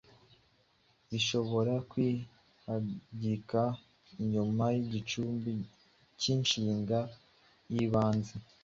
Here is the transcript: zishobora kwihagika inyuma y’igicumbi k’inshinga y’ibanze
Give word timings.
zishobora 1.09 1.73
kwihagika 1.91 3.61
inyuma 4.21 4.65
y’igicumbi 4.75 5.51
k’inshinga 6.19 6.99
y’ibanze 7.73 8.33